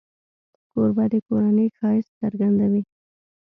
کوربه 0.71 1.05
د 1.11 1.13
کورنۍ 1.27 1.67
ښایست 1.77 2.11
څرګندوي. 2.21 2.83